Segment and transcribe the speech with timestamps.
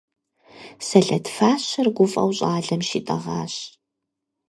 [0.87, 3.53] Сэлэт фащэр гуфӀэу щӀалэм щитӀэгъащ.